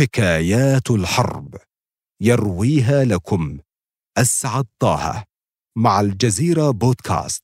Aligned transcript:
حكايات 0.00 0.90
الحرب 0.90 1.54
يرويها 2.20 3.04
لكم 3.04 3.58
أسعد 4.18 4.64
طه 4.78 5.24
مع 5.76 6.00
الجزيرة 6.00 6.70
بودكاست. 6.70 7.42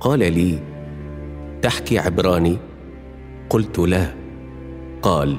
قال 0.00 0.18
لي 0.18 0.62
تحكي 1.62 1.98
عبراني؟ 1.98 2.58
قلت 3.50 3.78
لا. 3.78 4.14
قال 5.02 5.36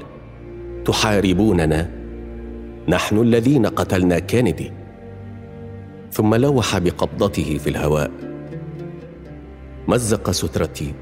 تحاربوننا؟ 0.86 1.92
نحن 2.88 3.18
الذين 3.18 3.66
قتلنا 3.66 4.20
كينيدي. 4.20 4.72
ثم 6.12 6.36
لوح 6.36 6.78
بقبضته 6.78 7.58
في 7.58 7.70
الهواء. 7.70 8.27
مزق 9.88 10.32
سترتي. 10.32 10.94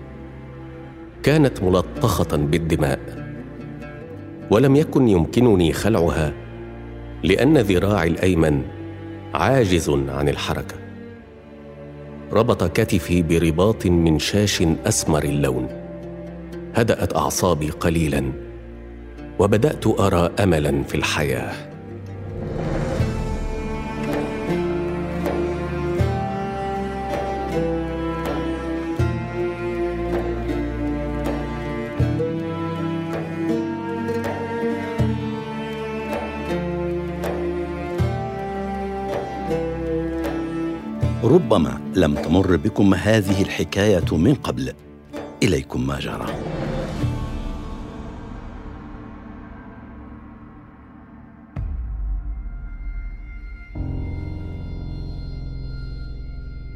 كانت 1.23 1.63
ملطخة 1.63 2.37
بالدماء. 2.37 2.99
ولم 4.51 4.75
يكن 4.75 5.07
يمكنني 5.07 5.73
خلعها 5.73 6.33
لأن 7.23 7.57
ذراعي 7.57 8.07
الأيمن 8.07 8.61
عاجز 9.33 9.89
عن 9.89 10.29
الحركة. 10.29 10.75
ربط 12.31 12.63
كتفي 12.63 13.21
برباط 13.21 13.85
من 13.85 14.19
شاش 14.19 14.63
أسمر 14.85 15.23
اللون. 15.23 15.67
هدأت 16.75 17.15
أعصابي 17.15 17.69
قليلا 17.69 18.31
وبدأت 19.39 19.99
أرى 19.99 20.31
املا 20.39 20.83
في 20.83 20.95
الحياة. 20.95 21.74
ربما 41.25 41.81
لم 41.95 42.15
تمر 42.15 42.55
بكم 42.55 42.93
هذه 42.93 43.41
الحكاية 43.41 44.05
من 44.11 44.33
قبل. 44.33 44.73
إليكم 45.43 45.87
ما 45.87 45.99
جرى. 45.99 46.25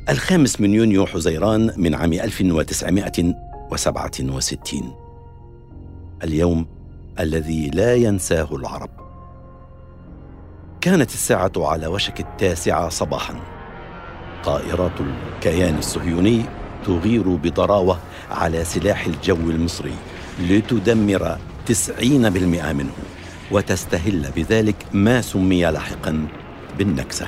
الخامس 0.09 0.61
من 0.61 0.73
يونيو 0.73 1.05
حزيران 1.05 1.73
من 1.77 1.95
عام 1.95 2.13
1967 2.13 4.95
اليوم 6.23 6.67
الذي 7.19 7.69
لا 7.69 7.95
ينساه 7.95 8.55
العرب. 8.55 8.89
كانت 10.81 11.09
الساعة 11.09 11.51
على 11.57 11.87
وشك 11.87 12.19
التاسعة 12.19 12.89
صباحاً. 12.89 13.58
طائرات 14.45 14.91
الكيان 14.99 15.77
الصهيوني 15.77 16.45
تغير 16.85 17.29
بضراوة 17.29 17.99
على 18.31 18.65
سلاح 18.65 19.05
الجو 19.05 19.35
المصري 19.49 19.93
لتدمر 20.39 21.37
90% 21.67 22.01
منه 22.73 22.91
وتستهل 23.51 24.31
بذلك 24.35 24.75
ما 24.93 25.21
سمي 25.21 25.61
لاحقا 25.61 26.27
بالنكسة. 26.77 27.27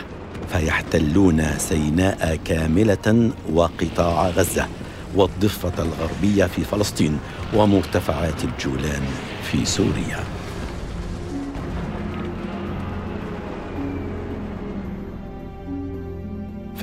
فيحتلون 0.51 1.57
سيناء 1.57 2.39
كاملة 2.45 3.31
وقطاع 3.53 4.29
غزة 4.29 4.67
والضفة 5.15 5.73
الغربية 5.79 6.45
في 6.45 6.63
فلسطين 6.63 7.19
ومرتفعات 7.53 8.43
الجولان 8.43 9.03
في 9.51 9.65
سوريا. 9.65 10.40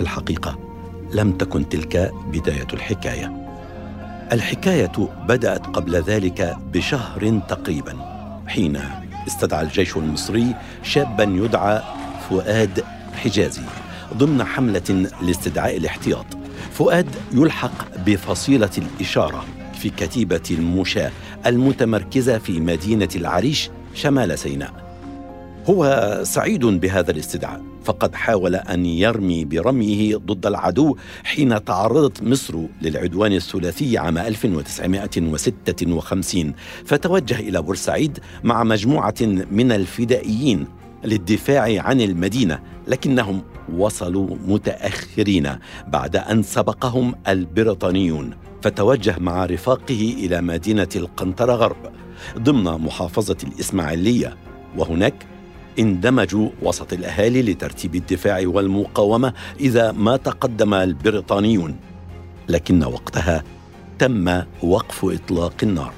الحقيقة. 0.09 0.59
لم 1.13 1.33
تكن 1.33 1.69
تلك 1.69 2.13
بداية 2.33 2.67
الحكاية. 2.73 3.47
الحكاية 4.33 4.93
بدأت 5.29 5.67
قبل 5.67 5.97
ذلك 5.97 6.57
بشهر 6.73 7.41
تقريبا. 7.49 7.95
حين 8.47 8.81
استدعى 9.27 9.63
الجيش 9.63 9.97
المصري 9.97 10.55
شابا 10.83 11.25
يدعى 11.25 11.83
فؤاد 12.31 12.85
حجازي 13.15 13.63
ضمن 14.15 14.45
حملة 14.45 15.11
لاستدعاء 15.23 15.77
الاحتياط. 15.77 16.27
فؤاد 16.73 17.07
يلحق 17.33 17.99
بفصيلة 18.07 18.71
الإشارة 18.79 19.45
في 19.75 19.91
كتيبة 19.91 20.49
المشاة 20.51 21.11
المتمركزة 21.47 22.39
في 22.39 22.61
مدينة 22.61 23.09
العريش 23.17 23.71
شمال 23.95 24.39
سيناء. 24.39 24.88
هو 25.71 26.21
سعيد 26.23 26.65
بهذا 26.65 27.11
الاستدعاء 27.11 27.63
فقد 27.85 28.15
حاول 28.15 28.55
أن 28.55 28.87
يرمي 28.87 29.45
برميه 29.45 30.17
ضد 30.17 30.47
العدو 30.47 30.97
حين 31.25 31.65
تعرضت 31.65 32.23
مصر 32.23 32.59
للعدوان 32.83 33.33
الثلاثي 33.33 33.99
عام 33.99 34.19
1956 34.19 36.55
فتوجه 36.85 37.41
إلى 37.41 37.63
بورسعيد 37.63 38.19
مع 38.45 38.65
مجموعة 38.65 39.15
من 39.51 39.73
الفدائيين 39.73 40.67
للدفاع 41.05 41.83
عن 41.83 42.01
المدينة 42.01 42.59
لكنهم 42.87 43.43
وصلوا 43.77 44.37
متأخرين 44.47 45.51
بعد 45.87 46.17
أن 46.17 46.43
سبقهم 46.43 47.15
البريطانيون. 47.29 48.31
فتوجه 48.63 49.17
مع 49.19 49.45
رفاقه 49.45 50.15
إلى 50.19 50.41
مدينة 50.41 50.89
القنطرة 50.97 51.53
غرب 51.53 51.93
ضمن 52.39 52.65
محافظة 52.65 53.37
الإسماعيلية. 53.45 54.37
وهناك 54.77 55.38
اندمجوا 55.79 56.51
وسط 56.63 56.93
الأهالي 56.93 57.43
لترتيب 57.43 57.95
الدفاع 57.95 58.43
والمقاومة 58.47 59.33
إذا 59.61 59.93
ما 59.93 60.17
تقدم 60.17 60.75
البريطانيون. 60.75 61.77
لكن 62.49 62.85
وقتها 62.85 63.45
تم 63.99 64.43
وقف 64.63 65.05
إطلاق 65.05 65.55
النار 65.63 65.93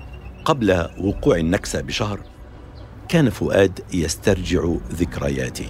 قبل 0.45 0.87
وقوع 0.99 1.37
النكسة 1.37 1.81
بشهر 1.81 2.19
كان 3.09 3.29
فؤاد 3.29 3.79
يسترجع 3.93 4.65
ذكرياته. 4.91 5.67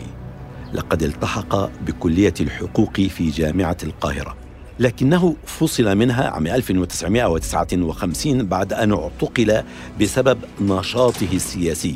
لقد 0.74 1.04
التحق 1.04 1.70
بكلية 1.82 2.34
الحقوق 2.42 2.94
في 2.94 3.30
جامعة 3.30 3.78
القاهرة 3.84 4.36
لكنه 4.80 5.36
فصل 5.46 5.98
منها 5.98 6.30
عام 6.30 6.48
1959 6.48 8.48
بعد 8.48 8.74
أن 8.74 8.92
اعتقل 8.92 9.64
بسبب 10.02 10.38
نشاطه 10.62 11.34
السياسي 11.34 11.96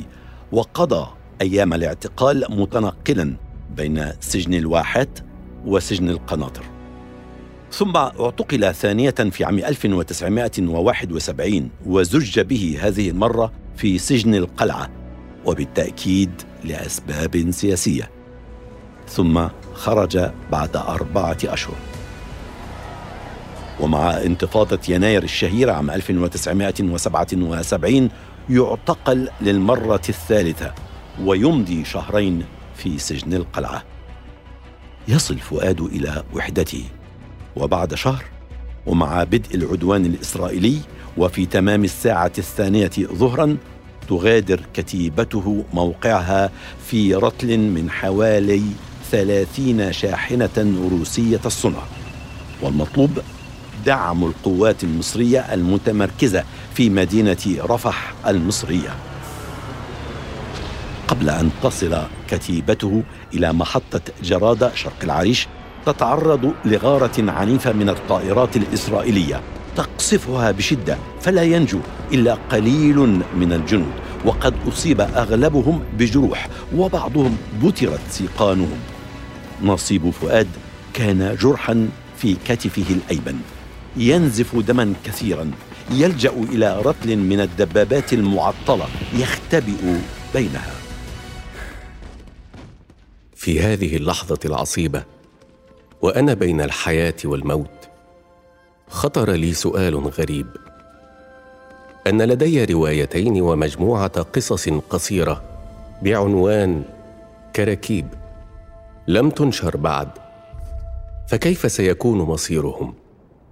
وقضى 0.51 1.07
أيام 1.41 1.73
الاعتقال 1.73 2.45
متنقلا 2.49 3.35
بين 3.75 4.11
سجن 4.19 4.53
الواحات 4.53 5.19
وسجن 5.65 6.09
القناطر. 6.09 6.78
ثم 7.71 7.97
اعتقل 7.97 8.73
ثانية 8.73 9.09
في 9.09 9.43
عام 9.43 9.57
1971 9.57 11.69
وزج 11.85 12.39
به 12.39 12.79
هذه 12.81 13.09
المرة 13.09 13.51
في 13.75 13.97
سجن 13.97 14.35
القلعة 14.35 14.89
وبالتأكيد 15.45 16.31
لأسباب 16.63 17.51
سياسية. 17.51 18.09
ثم 19.07 19.47
خرج 19.73 20.29
بعد 20.51 20.77
أربعة 20.77 21.37
أشهر. 21.43 21.75
ومع 23.79 24.17
انتفاضة 24.17 24.79
يناير 24.89 25.23
الشهيرة 25.23 25.71
عام 25.71 25.91
1977 25.91 28.09
يعتقل 28.49 29.29
للمرة 29.41 30.01
الثالثة 30.09 30.73
ويمضي 31.23 31.85
شهرين 31.85 32.45
في 32.75 32.99
سجن 32.99 33.33
القلعة. 33.33 33.83
يصل 35.07 35.39
فؤاد 35.39 35.81
إلى 35.81 36.23
وحدته. 36.33 36.83
وبعد 37.55 37.95
شهر 37.95 38.23
ومع 38.85 39.23
بدء 39.23 39.55
العدوان 39.55 40.05
الإسرائيلي 40.05 40.77
وفي 41.17 41.45
تمام 41.45 41.83
الساعة 41.83 42.31
الثانية 42.37 42.91
ظهرا 43.13 43.57
تغادر 44.09 44.61
كتيبته 44.73 45.65
موقعها 45.73 46.51
في 46.85 47.15
رطل 47.15 47.57
من 47.57 47.89
حوالي 47.91 48.61
ثلاثين 49.11 49.93
شاحنة 49.93 50.87
روسية 50.91 51.41
الصنع. 51.45 51.83
والمطلوب 52.61 53.19
دعم 53.85 54.23
القوات 54.23 54.83
المصرية 54.83 55.39
المتمركزة 55.53 56.43
في 56.73 56.89
مدينة 56.89 57.57
رفح 57.59 58.13
المصرية. 58.27 58.95
قبل 61.07 61.29
أن 61.29 61.49
تصل 61.63 62.01
كتيبته 62.29 63.03
إلى 63.33 63.53
محطة 63.53 64.01
جرادة 64.23 64.75
شرق 64.75 64.97
العريش 65.03 65.47
تتعرض 65.85 66.53
لغارة 66.65 67.31
عنيفة 67.31 67.73
من 67.73 67.89
الطائرات 67.89 68.57
الإسرائيلية. 68.57 69.41
تقصفها 69.75 70.51
بشدة 70.51 70.97
فلا 71.21 71.43
ينجو 71.43 71.79
إلا 72.11 72.33
قليل 72.33 72.97
من 73.35 73.53
الجنود 73.53 73.93
وقد 74.25 74.53
أصيب 74.67 75.01
أغلبهم 75.01 75.83
بجروح 75.97 76.47
وبعضهم 76.75 77.37
بترت 77.63 77.99
سيقانهم. 78.09 78.79
نصيب 79.63 80.09
فؤاد 80.09 80.47
كان 80.93 81.37
جرحا 81.41 81.89
في 82.17 82.35
كتفه 82.47 82.85
الأيمن. 82.89 83.41
ينزف 83.97 84.55
دما 84.55 84.93
كثيرا. 85.05 85.51
يلجأ 85.91 86.29
إلى 86.29 86.81
رتل 86.85 87.17
من 87.17 87.39
الدبابات 87.39 88.13
المعطلة. 88.13 88.85
يختبئ 89.13 89.97
بينها. 90.33 90.73
في 93.35 93.59
هذه 93.61 93.95
اللحظة 93.95 94.39
العصيبة 94.45 95.03
وأنا 96.01 96.33
بين 96.33 96.61
الحياة 96.61 97.15
والموت. 97.25 97.89
خطر 98.89 99.31
لي 99.31 99.53
سؤال 99.53 99.95
غريب. 99.95 100.47
أن 102.07 102.21
لدي 102.21 102.65
روايتين 102.65 103.41
ومجموعة 103.41 104.21
قصص 104.21 104.69
قصيرة 104.69 105.43
بعنوان 106.01 106.83
كراكيب. 107.55 108.07
لم 109.07 109.29
تنشر 109.29 109.77
بعد. 109.77 110.09
فكيف 111.27 111.71
سيكون 111.71 112.17
مصيرهم؟ 112.17 112.93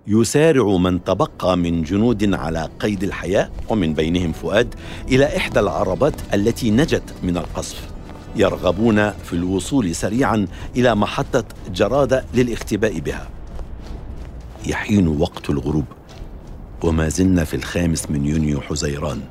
يسارع 0.07 0.77
من 0.77 1.03
تبقى 1.03 1.57
من 1.57 1.83
جنود 1.83 2.33
على 2.33 2.69
قيد 2.79 3.03
الحياة 3.03 3.49
ومن 3.69 3.93
بينهم 3.93 4.31
فؤاد 4.31 4.75
إلى 5.07 5.37
إحدى 5.37 5.59
العربات 5.59 6.13
التي 6.33 6.71
نجت 6.71 7.13
من 7.23 7.37
القصف. 7.37 7.96
يرغبون 8.37 9.11
في 9.11 9.33
الوصول 9.33 9.95
سريعا 9.95 10.47
إلى 10.75 10.95
محطة 10.95 11.43
جرادة 11.69 12.25
للاختباء 12.33 12.99
بها. 12.99 13.29
يحين 14.65 15.07
وقت 15.07 15.49
الغروب 15.49 15.85
وما 16.83 17.09
زلنا 17.09 17.43
في 17.43 17.55
الخامس 17.55 18.11
من 18.11 18.25
يونيو 18.25 18.61
حزيران. 18.61 19.21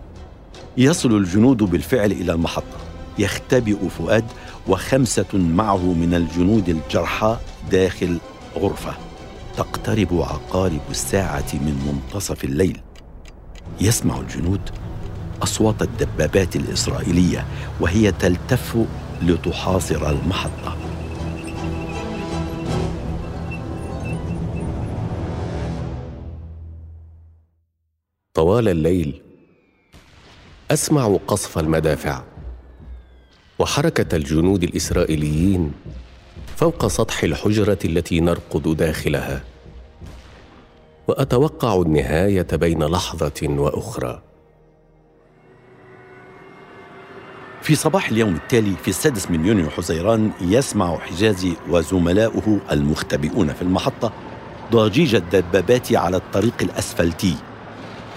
يصل 0.76 1.16
الجنود 1.16 1.56
بالفعل 1.56 2.12
إلى 2.12 2.32
المحطة. 2.32 2.76
يختبئ 3.18 3.88
فؤاد 3.88 4.24
وخمسة 4.68 5.34
معه 5.34 5.92
من 5.92 6.14
الجنود 6.14 6.68
الجرحى 6.68 7.36
داخل 7.70 8.18
غرفة. 8.56 8.94
تقترب 9.56 10.08
عقارب 10.12 10.80
الساعة 10.90 11.54
من 11.54 11.92
منتصف 11.92 12.44
الليل. 12.44 12.80
يسمع 13.80 14.20
الجنود 14.20 14.60
أصوات 15.42 15.82
الدبابات 15.82 16.56
الإسرائيلية 16.56 17.46
وهي 17.80 18.12
تلتف 18.12 18.76
لتحاصر 19.22 20.10
المحطة. 20.10 20.76
طوال 28.34 28.68
الليل 28.68 29.22
أسمع 30.70 31.16
قصف 31.26 31.58
المدافع 31.58 32.22
وحركة 33.58 34.16
الجنود 34.16 34.62
الإسرائيليين 34.62 35.72
فوق 36.56 36.86
سطح 36.86 37.22
الحجرة 37.22 37.78
التي 37.84 38.20
نرقد 38.20 38.76
داخلها 38.76 39.44
وأتوقع 41.08 41.82
النهاية 41.82 42.46
بين 42.52 42.84
لحظة 42.84 43.42
وأخرى. 43.42 44.25
في 47.66 47.74
صباح 47.74 48.08
اليوم 48.08 48.34
التالي 48.34 48.72
في 48.82 48.88
السادس 48.88 49.30
من 49.30 49.46
يونيو 49.46 49.70
حزيران 49.70 50.30
يسمع 50.40 50.98
حجازي 50.98 51.52
وزملاؤه 51.68 52.58
المختبئون 52.72 53.52
في 53.52 53.62
المحطة 53.62 54.12
ضجيج 54.72 55.14
الدبابات 55.14 55.92
على 55.92 56.16
الطريق 56.16 56.54
الأسفلتي. 56.62 57.36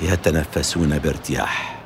يتنفسون 0.02 1.00
بارتياح. 1.00 1.82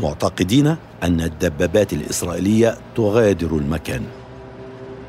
معتقدين 0.00 0.76
أن 1.02 1.20
الدبابات 1.20 1.92
الإسرائيلية 1.92 2.78
تغادر 2.96 3.50
المكان. 3.56 4.02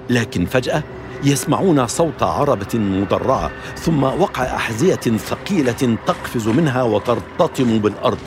لكن 0.09 0.45
فجأة 0.45 0.83
يسمعون 1.23 1.87
صوت 1.87 2.23
عربة 2.23 2.79
مدرعة 2.79 3.51
ثم 3.75 4.03
وقع 4.03 4.55
أحذية 4.55 5.17
ثقيلة 5.17 5.97
تقفز 6.05 6.47
منها 6.47 6.83
وترتطم 6.83 7.79
بالأرض. 7.79 8.19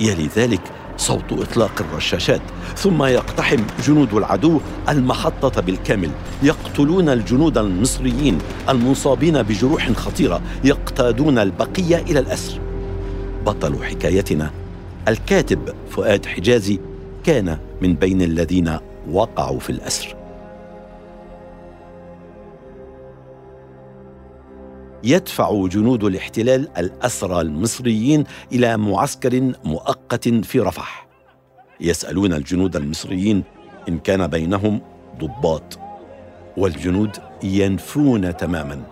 يلي 0.00 0.28
ذلك 0.36 0.73
صوت 0.96 1.32
إطلاق 1.32 1.72
الرشاشات 1.80 2.40
ثم 2.76 3.02
يقتحم 3.02 3.62
جنود 3.86 4.14
العدو 4.14 4.60
المحطة 4.88 5.60
بالكامل. 5.60 6.10
يقتلون 6.42 7.08
الجنود 7.08 7.58
المصريين 7.58 8.38
المصابين 8.68 9.42
بجروح 9.42 9.92
خطيرة 9.92 10.40
يقتادون 10.64 11.38
البقية 11.38 11.96
إلى 11.96 12.18
الأسر. 12.18 12.60
بطل 13.46 13.84
حكايتنا 13.84 14.50
الكاتب 15.08 15.74
فؤاد 15.90 16.26
حجازي 16.26 16.80
كان 17.24 17.58
من 17.82 17.94
بين 17.94 18.22
الذين 18.22 18.78
وقعوا 19.10 19.58
في 19.58 19.70
الأسر. 19.70 20.23
يدفع 25.04 25.66
جنود 25.66 26.04
الاحتلال 26.04 26.68
الأسرى 26.78 27.40
المصريين 27.40 28.24
إلى 28.52 28.76
معسكر 28.76 29.52
مؤقت 29.64 30.28
في 30.28 30.60
رفح. 30.60 31.06
يسألون 31.80 32.32
الجنود 32.32 32.76
المصريين 32.76 33.42
إن 33.88 33.98
كان 33.98 34.26
بينهم 34.26 34.80
ضباط 35.18 35.78
والجنود 36.56 37.16
ينفون 37.42 38.36
تماما 38.36 38.82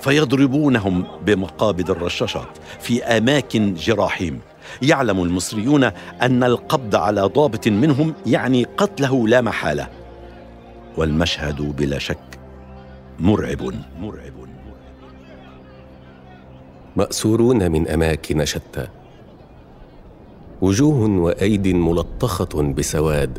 فيضربونهم 0.00 1.04
بمقابض 1.26 1.90
الرشاشات 1.90 2.58
في 2.80 3.04
أماكن 3.04 3.74
جراحهم 3.74 4.38
يعلم 4.82 5.22
المصريون 5.22 5.84
أن 6.22 6.44
القبض 6.44 6.96
على 6.96 7.20
ضابط 7.20 7.68
منهم 7.68 8.14
يعني 8.26 8.64
قتله 8.64 9.28
لا 9.28 9.40
محالة 9.40 9.88
والمشهد 10.96 11.76
بلا 11.76 11.98
شك 11.98 12.40
مرعب. 13.18 13.74
مرعب. 14.00 14.39
مأسورون 17.00 17.70
من 17.70 17.88
أماكن 17.88 18.44
شتى. 18.44 18.88
وجوه 20.60 21.10
وأيد 21.10 21.68
ملطخة 21.68 22.62
بسواد. 22.62 23.38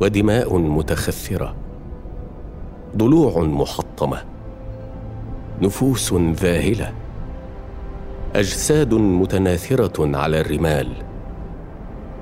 ودماء 0.00 0.58
متخثرة. 0.58 1.54
ضلوع 2.96 3.38
محطمة. 3.38 4.24
نفوس 5.62 6.12
ذاهلة. 6.14 6.92
أجساد 8.34 8.94
متناثرة 8.94 10.16
على 10.16 10.40
الرمال. 10.40 10.92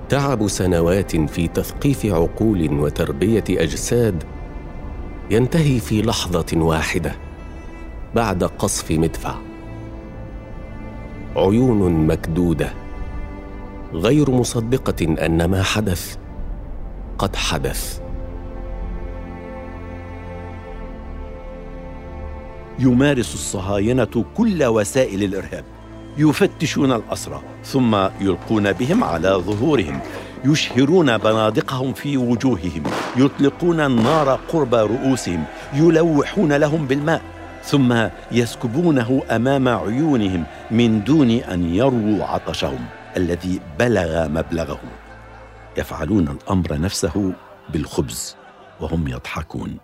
تعب 0.08 0.48
سنوات 0.48 1.16
في 1.16 1.48
تثقيف 1.48 2.06
عقول 2.06 2.80
وتربية 2.80 3.44
أجساد 3.50 4.24
ينتهي 5.30 5.80
في 5.80 6.02
لحظة 6.02 6.46
واحدة 6.54 7.12
بعد 8.14 8.44
قصف 8.44 8.90
مدفع. 8.90 9.53
عيون 11.36 12.06
مكدودة. 12.06 12.72
غير 13.92 14.30
مصدقة 14.30 15.26
أن 15.26 15.44
ما 15.44 15.62
حدث 15.62 16.16
قد 17.18 17.36
حدث. 17.36 18.00
يمارس 22.78 23.34
الصهاينة 23.34 24.24
كل 24.36 24.64
وسائل 24.64 25.24
الإرهاب. 25.24 25.64
يفتشون 26.18 26.92
الأسرى 26.92 27.40
ثم 27.64 27.96
يلقون 28.20 28.72
بهم 28.72 29.04
على 29.04 29.28
ظهورهم. 29.28 29.98
يشهرون 30.44 31.18
بنادقهم 31.18 31.92
في 31.92 32.16
وجوههم. 32.16 32.82
يطلقون 33.16 33.80
النار 33.80 34.40
قرب 34.52 34.74
رؤوسهم. 34.74 35.44
يلوحون 35.74 36.52
لهم 36.52 36.86
بالماء. 36.86 37.22
ثم 37.64 38.08
يسكبونه 38.32 39.22
أمام 39.30 39.68
عيونهم 39.68 40.44
من 40.70 41.04
دون 41.04 41.30
أن 41.30 41.74
يروا 41.74 42.24
عطشهم 42.24 42.86
الذي 43.16 43.60
بلغ 43.78 44.28
مبلغه 44.28 44.80
يفعلون 45.76 46.28
الأمر 46.28 46.80
نفسه 46.80 47.32
بالخبز 47.72 48.36
وهم 48.80 49.08
يضحكون. 49.08 49.76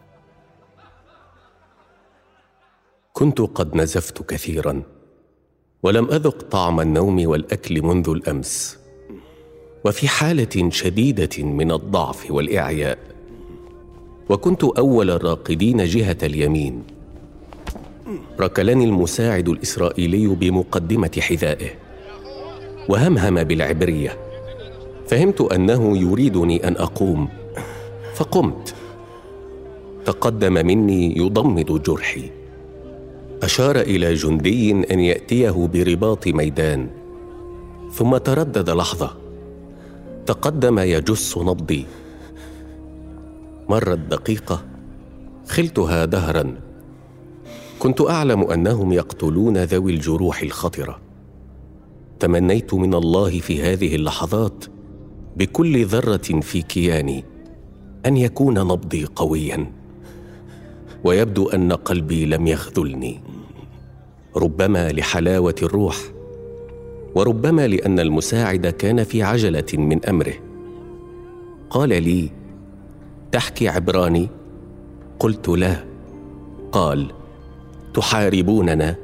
كنت 3.12 3.40
قد 3.40 3.76
نزفت 3.76 4.22
كثيرا 4.22 4.82
ولم 5.82 6.04
أذق 6.04 6.42
طعم 6.42 6.80
النوم 6.80 7.26
والأكل 7.26 7.82
منذ 7.82 8.08
الأمس. 8.08 8.78
وفي 9.84 10.08
حالة 10.08 10.70
شديدة 10.70 11.44
من 11.44 11.72
الضعف 11.72 12.30
والإعياء 12.30 12.98
وكنت 14.28 14.64
أول 14.64 15.10
الراقدين 15.10 15.84
جهة 15.84 16.18
اليمين. 16.22 16.99
ركلني 18.40 18.84
المساعد 18.84 19.48
الإسرائيلي 19.48 20.26
بمقدمة 20.26 21.10
حذائه. 21.20 21.70
وهمهم 22.88 23.44
بالعبرية. 23.44 24.18
فهمت 25.08 25.40
أنه 25.40 25.98
يريدني 25.98 26.68
أن 26.68 26.76
أقوم. 26.76 27.28
فقمت. 28.14 28.74
تقدم 30.04 30.52
مني 30.52 31.18
يضمد 31.18 31.82
جرحي. 31.82 32.30
أشار 33.42 33.80
إلى 33.80 34.14
جندي 34.14 34.70
أن 34.70 35.00
يأتيه 35.00 35.68
برباط 35.72 36.28
ميدان. 36.28 36.88
ثم 37.92 38.16
تردد 38.16 38.70
لحظة. 38.70 39.10
تقدم 40.26 40.78
يجس 40.78 41.38
نبضي. 41.38 41.86
مرت 43.68 43.98
دقيقة. 43.98 44.64
خلتها 45.48 46.04
دهرا. 46.04 46.69
كنت 47.80 48.00
أعلم 48.00 48.42
أنهم 48.42 48.92
يقتلون 48.92 49.58
ذوي 49.58 49.92
الجروح 49.92 50.42
الخطرة. 50.42 51.00
تمنيت 52.18 52.74
من 52.74 52.94
الله 52.94 53.40
في 53.40 53.62
هذه 53.62 53.94
اللحظات 53.94 54.64
بكل 55.36 55.84
ذرة 55.86 56.40
في 56.40 56.62
كياني 56.62 57.24
أن 58.06 58.16
يكون 58.16 58.58
نبضي 58.58 59.04
قويا 59.04 59.72
ويبدو 61.04 61.48
أن 61.48 61.72
قلبي 61.72 62.26
لم 62.26 62.46
يخذلني. 62.46 63.20
ربما 64.36 64.92
لحلاوة 64.92 65.54
الروح 65.62 65.96
وربما 67.14 67.66
لأن 67.66 68.00
المساعد 68.00 68.66
كان 68.66 69.04
في 69.04 69.22
عجلة 69.22 69.66
من 69.74 70.04
أمره. 70.04 70.34
قال 71.70 71.88
لي 71.88 72.30
تحكي 73.32 73.68
عبراني. 73.68 74.28
قلت 75.18 75.48
لا 75.48 75.84
قال. 76.72 77.19
تحاربوننا. 77.94 78.96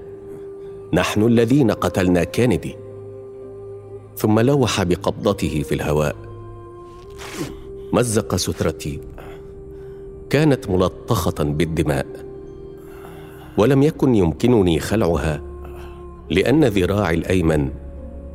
نحن 0.92 1.22
الذين 1.22 1.70
قتلنا 1.70 2.24
كينيدي. 2.24 2.74
ثم 4.16 4.40
لوح 4.40 4.82
بقبضته 4.82 5.62
في 5.62 5.74
الهواء. 5.74 6.16
مزق 7.92 8.36
سترتي. 8.36 9.00
كانت 10.30 10.70
ملطخة 10.70 11.44
بالدماء. 11.44 12.06
ولم 13.58 13.82
يكن 13.82 14.14
يمكنني 14.14 14.80
خلعها 14.80 15.42
لأن 16.30 16.64
ذراعي 16.64 17.14
الأيمن 17.14 17.70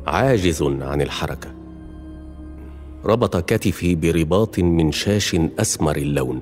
عاجز 0.06 0.62
عن 0.62 1.02
الحركة. 1.02 1.54
ربط 3.04 3.36
كتفي 3.36 3.94
برباط 3.94 4.58
من 4.58 4.92
شاش 4.92 5.36
أسمر 5.58 5.96
اللون. 5.96 6.40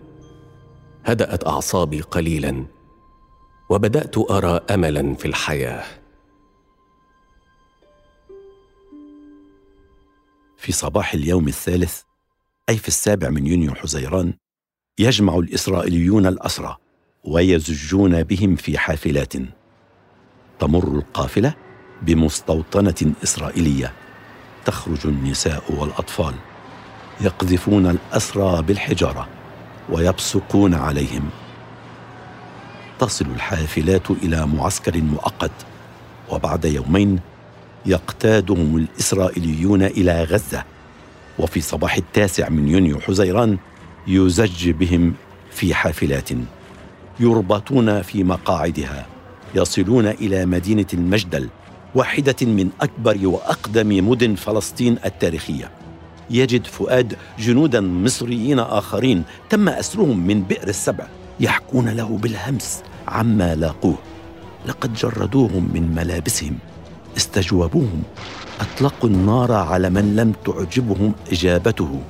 هدأت 1.05 1.47
أعصابي 1.47 2.00
قليلا. 2.00 2.64
وبدأت 3.71 4.31
أرى 4.31 4.61
املا 4.71 5.15
في 5.15 5.29
الحياة. 5.29 5.85
في 10.57 10.73
صباح 10.73 11.15
اليوم 11.15 11.49
الثالث 11.49 12.00
أي 12.69 12.77
في 12.77 12.89
السابع 12.89 13.29
من 13.29 13.47
يونيو 13.47 13.75
حزيران 13.75 14.35
يجمع 14.99 15.39
الإسرائيليون 15.39 16.27
الأسرى 16.27 16.77
ويزجون 17.25 18.23
بهم 18.23 18.57
في 18.57 18.79
حافلات. 18.79 19.33
تمر 20.59 20.89
القافلة 20.89 21.55
بمستوطنة 22.03 23.12
إسرائيلية. 23.23 23.93
تخرج 24.65 25.07
النساء 25.07 25.62
والأطفال 25.73 26.35
يقذفون 27.21 27.87
الأسرى 27.87 28.62
بالحجارة 28.62 29.29
ويبصقون 29.91 30.75
عليهم. 30.75 31.31
تصل 33.00 33.26
الحافلات 33.35 34.11
إلى 34.11 34.47
معسكر 34.47 34.97
مؤقت 35.00 35.50
وبعد 36.30 36.64
يومين 36.64 37.19
يقتادهم 37.87 38.76
الإسرائيليون 38.76 39.83
إلى 39.83 40.25
غزة. 40.25 40.64
وفي 41.38 41.61
صباح 41.61 41.97
التاسع 41.97 42.49
من 42.49 42.69
يونيو 42.69 43.00
حزيران 43.00 43.59
يزج 44.07 44.71
بهم 44.71 45.14
في 45.50 45.75
حافلات 45.75 46.28
يربطون 47.21 48.02
في 48.02 48.25
مقاعدها 48.25 49.07
يصلون 49.54 50.07
إلى 50.07 50.47
مدينة 50.47 50.87
المجدل 50.95 51.49
واحدة 51.95 52.37
من 52.42 52.71
أكبر 52.80 53.19
وأقدم 53.23 54.09
مدن 54.09 54.35
فلسطين 54.35 54.99
التاريخية. 55.04 55.71
يجد 56.30 56.66
فؤاد 56.66 57.16
جنودا 57.38 57.80
مصريين 57.80 58.59
آخرين 58.59 59.23
تم 59.50 59.69
أسرهم 59.69 60.26
من 60.26 60.42
بئر 60.42 60.69
السبع 60.69 61.07
يحكون 61.40 61.88
له 61.88 62.19
بالهمس. 62.23 62.83
عما 63.11 63.55
لاقوه. 63.55 63.99
لقد 64.67 64.95
جردوهم 64.95 65.71
من 65.75 65.95
ملابسهم 65.95 66.59
استجوبوهم. 67.17 68.02
أطلقوا 68.61 69.09
النار 69.09 69.52
على 69.52 69.90
من 69.90 70.17
لم 70.17 70.33
تعجبهم 70.45 71.12
إجابته. 71.33 72.00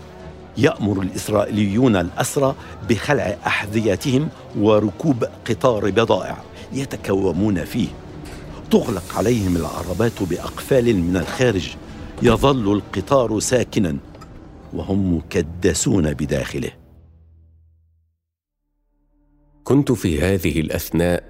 يأمر 0.59 1.03
الإسرائيليون 1.03 1.97
الأسرى 1.97 2.55
بخلع 2.89 3.37
أحذيتهم 3.47 4.29
وركوب 4.59 5.25
قطار 5.49 5.91
بضائع 5.91 6.37
يتكومون 6.73 7.65
فيه. 7.65 7.89
تغلق 8.71 9.17
عليهم 9.17 9.57
العربات 9.57 10.23
بأقفال 10.23 10.97
من 10.97 11.17
الخارج. 11.17 11.77
يظل 12.23 12.73
القطار 12.73 13.41
ساكنا 13.41 13.97
وهم 14.73 15.17
مكدسون 15.17 16.13
بداخله. 16.13 16.80
كنت 19.71 19.93
في 19.93 20.23
هذه 20.23 20.61
الأثناء 20.61 21.23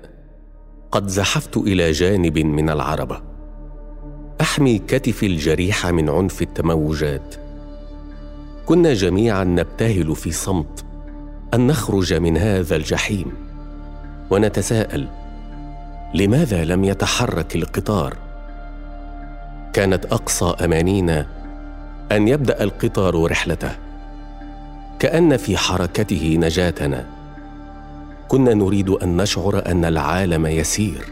قد 0.92 1.08
زحفت 1.08 1.56
إلى 1.56 1.90
جانب 1.92 2.38
من 2.38 2.70
العربة. 2.70 3.22
أحمي 4.40 4.78
كتفي 4.78 5.26
الجريح 5.26 5.86
من 5.86 6.10
عنف 6.10 6.42
التموجات. 6.42 7.34
كنا 8.66 8.94
جميعا 8.94 9.44
نبتهل 9.44 10.16
في 10.16 10.32
صمت 10.32 10.84
أن 11.54 11.66
نخرج 11.66 12.14
من 12.14 12.36
هذا 12.36 12.76
الجحيم 12.76 13.32
ونتساءل 14.30 15.08
لماذا 16.14 16.64
لم 16.64 16.84
يتحرك 16.84 17.56
القطار؟ 17.56 18.16
كانت 19.72 20.04
أقصى 20.06 20.54
أمانينا 20.64 21.26
أن 22.12 22.28
يبدأ 22.28 22.62
القطار 22.62 23.30
رحلته 23.30 23.76
كأن 24.98 25.36
في 25.36 25.56
حركته 25.56 26.36
نجاتنا. 26.40 27.19
كنا 28.30 28.54
نريد 28.54 28.90
أن 28.90 29.16
نشعر 29.16 29.62
أن 29.66 29.84
العالم 29.84 30.46
يسير 30.46 31.04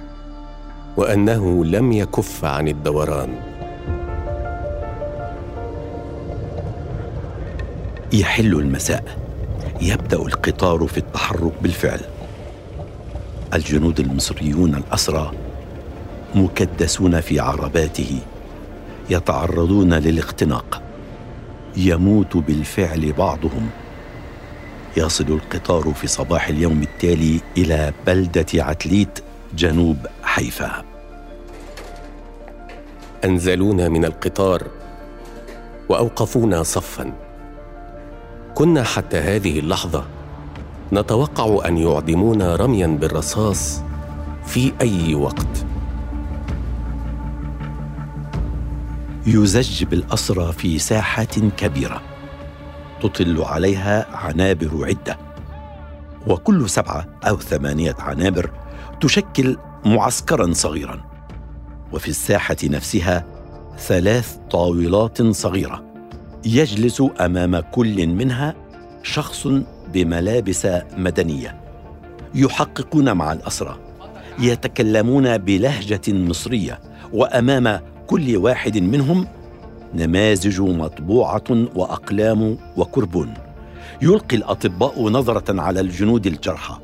وأنه 0.96 1.64
لم 1.64 1.92
يكف 1.92 2.44
عن 2.44 2.68
الدوران. 2.68 3.34
يحل 8.12 8.54
المساء. 8.54 9.04
يبدأ 9.80 10.16
القطار 10.16 10.86
في 10.86 10.98
التحرك 10.98 11.52
بالفعل. 11.62 12.00
الجنود 13.54 14.00
المصريون 14.00 14.74
الأسرى 14.74 15.32
مكدسون 16.34 17.20
في 17.20 17.40
عرباته 17.40 18.18
يتعرضون 19.10 19.94
للاختناق. 19.94 20.82
يموت 21.76 22.36
بالفعل 22.36 23.12
بعضهم. 23.12 23.70
يصل 24.98 25.24
القطار 25.24 25.92
في 25.92 26.06
صباح 26.06 26.48
اليوم 26.48 26.82
التالي 26.82 27.40
إلى 27.56 27.92
بلدة 28.06 28.46
عتليت 28.54 29.18
جنوب 29.54 29.96
حيفا. 30.22 30.84
أنزلونا 33.24 33.88
من 33.88 34.04
القطار 34.04 34.62
وأوقفونا 35.88 36.62
صفا. 36.62 37.12
كنا 38.54 38.82
حتى 38.82 39.16
هذه 39.16 39.58
اللحظة 39.58 40.04
نتوقع 40.92 41.68
أن 41.68 41.78
يعدمونا 41.78 42.56
رميا 42.56 42.86
بالرصاص 42.86 43.82
في 44.46 44.72
أي 44.80 45.14
وقت. 45.14 45.64
يزج 49.26 49.84
بالأسرى 49.84 50.52
في 50.52 50.78
ساحة 50.78 51.24
كبيرة. 51.56 52.07
تطل 53.02 53.42
عليها 53.42 54.06
عنابر 54.16 54.86
عدة. 54.86 55.18
وكل 56.26 56.70
سبعة 56.70 57.06
أو 57.24 57.36
ثمانية 57.36 57.96
عنابر 57.98 58.50
تشكل 59.00 59.56
معسكرا 59.84 60.52
صغيرا. 60.52 61.00
وفي 61.92 62.08
الساحة 62.08 62.56
نفسها 62.64 63.24
ثلاث 63.78 64.36
طاولات 64.50 65.22
صغيرة 65.22 65.84
يجلس 66.44 67.02
أمام 67.20 67.60
كل 67.60 68.06
منها 68.06 68.54
شخص 69.02 69.48
بملابس 69.92 70.68
مدنية 70.96 71.60
يحققون 72.34 73.12
مع 73.12 73.32
الأسرى 73.32 73.78
يتكلمون 74.38 75.38
بلهجة 75.38 76.00
مصرية 76.08 76.80
وأمام 77.12 77.80
كل 78.06 78.36
واحد 78.36 78.78
منهم 78.78 79.26
نماذج 79.94 80.60
مطبوعة 80.60 81.44
وأقلام 81.50 82.58
وكربون 82.76 83.34
يلقي 84.02 84.36
الأطباء 84.36 85.08
نظرة 85.08 85.60
على 85.60 85.80
الجنود 85.80 86.26
الجرحى. 86.26 86.78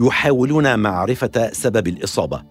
يحاولون 0.00 0.78
معرفة 0.78 1.50
سبب 1.52 1.88
الإصابة. 1.88 2.42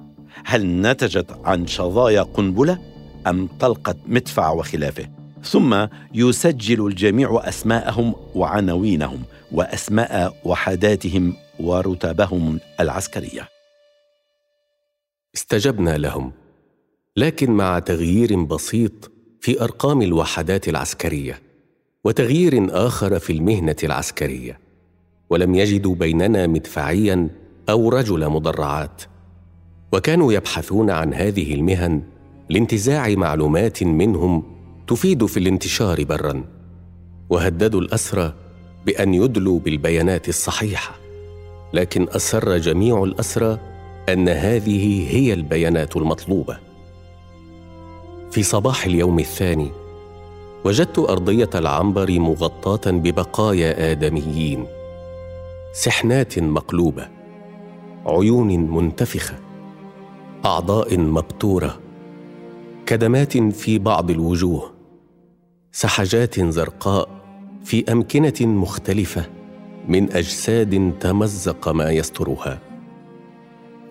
هل 0.46 0.66
نتجت 0.66 1.40
عن 1.44 1.68
شظايا 1.68 2.22
قنبلة 2.22 2.80
أم 3.28 3.50
طلقه 3.60 3.96
مدفع 4.08 4.52
وخلافه؟ 4.52 5.10
ثم 5.44 5.88
يسجل 6.14 6.88
الجميع 6.88 7.42
أسماءهم 7.44 8.16
وعناوينهم 8.36 9.24
وأسماء 9.52 10.36
وحداتهم 10.46 11.34
ورتبهم 11.60 12.60
العسكرية. 12.80 13.50
استجبنا 15.36 15.98
لهم 15.98 16.32
لكن 17.18 17.52
مع 17.52 17.80
تغيير 17.80 18.44
بسيط 18.44 19.13
في 19.44 19.62
أرقام 19.62 20.02
الوحدات 20.02 20.68
العسكرية 20.68 21.40
وتغيير 22.04 22.68
آخر 22.88 23.20
في 23.20 23.34
المهنة 23.34 23.76
العسكرية 23.84 24.60
ولم 25.30 25.56
يجدوا 25.56 25.96
بيننا 25.96 26.48
مدفعيا 26.48 27.30
أو 27.70 27.90
رجل 27.90 28.30
مدرعات 28.30 29.02
وكانوا 29.94 30.34
يبحثون 30.34 30.90
عن 30.90 31.14
هذه 31.14 31.54
المهن 31.54 32.02
لانتزاع 32.50 33.10
معلومات 33.10 33.84
منهم 33.84 34.44
تفيد 34.88 35.26
في 35.26 35.38
الانتشار 35.38 36.04
برا 36.04 36.44
وهددوا 37.30 37.82
الأسرى 37.82 38.34
بأن 38.86 39.14
يدلوا 39.14 39.60
بالبيانات 39.60 40.30
الصحيحة 40.30 40.96
لكن 41.74 42.04
اصر 42.04 42.58
جميع 42.58 43.04
الأسرى 43.04 43.60
أن 44.10 44.30
هذه 44.30 45.08
هي 45.16 45.34
البيانات 45.34 45.98
المطلوبة. 45.98 46.73
في 48.34 48.44
صباح 48.44 48.86
اليوم 48.86 49.20
الثاني 49.20 49.72
وجدت 50.64 51.00
أرضية 51.00 51.50
العنبر 51.56 52.20
مغطاة 52.20 52.92
ببقايا 52.92 53.92
آدميين 53.92 54.66
سحنات 55.74 56.40
مقلوبة 56.40 57.10
عيون 58.06 58.48
منتفخة 58.48 59.36
أعضاء 60.46 60.98
مبتورة 60.98 61.80
كدمات 62.86 63.38
في 63.38 63.80
بعض 63.80 64.12
الوجوه 64.12 64.72
سحجات 65.72 66.40
زرقاء 66.40 67.10
في 67.64 67.92
أمكنة 67.92 68.48
مختلفة 68.48 69.30
من 69.88 70.12
أجساد 70.14 70.94
تمزق 71.00 71.68
ما 71.70 71.92
يسترها. 71.92 72.60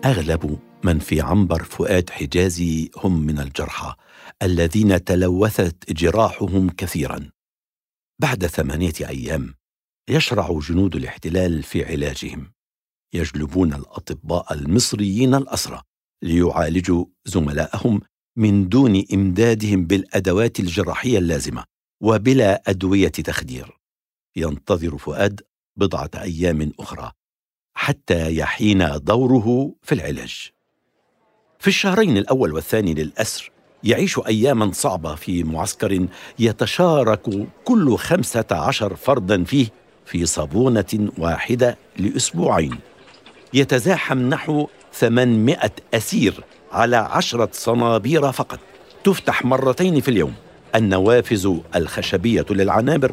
أغلب 0.05 0.57
من 0.83 0.99
في 0.99 1.21
عنبر 1.21 1.63
فؤاد 1.63 2.09
حجازي 2.09 2.91
هم 3.03 3.25
من 3.25 3.39
الجرحى. 3.39 3.93
الذين 4.41 5.03
تلوثت 5.03 5.91
جراحهم 5.91 6.69
كثيرا. 6.69 7.29
بعد 8.19 8.47
ثمانية 8.47 8.93
أيام 9.01 9.53
يشرع 10.09 10.59
جنود 10.59 10.95
الاحتلال 10.95 11.63
في 11.63 11.85
علاجهم. 11.85 12.51
يجلبون 13.13 13.73
الأطباء 13.73 14.53
المصريين 14.53 15.35
الأسرى 15.35 15.81
ليعالجوا 16.21 17.05
زملائهم 17.25 18.01
من 18.35 18.69
دون 18.69 19.03
إمدادهم 19.13 19.85
بالأدوات 19.85 20.59
الجراحية 20.59 21.17
اللازمة 21.17 21.63
وبلا 22.01 22.69
أدوية 22.69 23.07
تخدير. 23.07 23.79
ينتظر 24.35 24.97
فؤاد 24.97 25.41
بضعة 25.75 26.11
أيام 26.15 26.71
أخرى 26.79 27.11
حتى 27.75 28.35
يحين 28.37 28.97
دوره 28.97 29.75
في 29.81 29.95
العلاج. 29.95 30.51
في 31.59 31.67
الشهرين 31.67 32.17
الأول 32.17 32.53
والثاني 32.53 32.93
للأسر 32.93 33.52
يعيش 33.83 34.19
أياما 34.27 34.71
صعبة 34.71 35.15
في 35.15 35.43
معسكر 35.43 36.05
يتشارك 36.39 37.47
كل 37.65 37.97
خمسة 37.97 38.45
عشر 38.51 38.95
فردا 38.95 39.43
فيه 39.43 39.67
في 40.05 40.25
صابونة 40.25 41.09
واحدة 41.17 41.77
لأسبوعين. 41.97 42.79
يتزاحم 43.53 44.19
نحو 44.19 44.67
800 44.93 45.71
أسير 45.93 46.43
على 46.71 46.95
عشرة 46.95 47.49
صنابير 47.51 48.31
فقط. 48.31 48.59
تفتح 49.03 49.45
مرتين 49.45 50.01
في 50.01 50.09
اليوم. 50.09 50.33
النوافذ 50.75 51.55
الخشبية 51.75 52.45
للعنابر 52.49 53.11